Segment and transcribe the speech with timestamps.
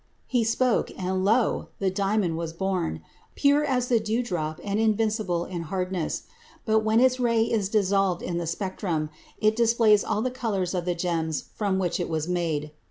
[0.25, 1.67] He spoke: and lo!
[1.77, 3.03] the diamond was born,
[3.35, 6.23] pure as the dewdrop and invincible in hardness;
[6.65, 10.85] but when its ray is resolved in the spectrum, it displays all the colors of
[10.85, 12.71] the gems from which it was made.